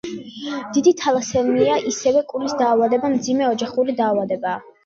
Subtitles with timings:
[0.77, 4.69] დიდი თალასემია, იგივე კულის დაავადება, მძიმე ოჯახური დაავადებაა.